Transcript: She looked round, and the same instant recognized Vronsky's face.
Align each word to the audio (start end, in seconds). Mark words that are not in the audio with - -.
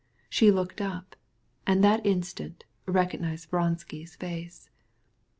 She 0.31 0.49
looked 0.49 0.79
round, 0.79 1.15
and 1.67 1.83
the 1.83 1.97
same 1.97 2.05
instant 2.05 2.63
recognized 2.87 3.51
Vronsky's 3.51 4.15
face. 4.15 4.71